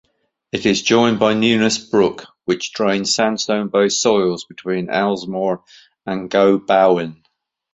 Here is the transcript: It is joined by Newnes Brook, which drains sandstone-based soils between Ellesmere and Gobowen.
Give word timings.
It 0.51 0.65
is 0.65 0.81
joined 0.81 1.19
by 1.19 1.35
Newnes 1.35 1.77
Brook, 1.91 2.25
which 2.45 2.73
drains 2.73 3.13
sandstone-based 3.13 4.01
soils 4.01 4.45
between 4.45 4.89
Ellesmere 4.89 5.59
and 6.07 6.27
Gobowen. 6.27 7.21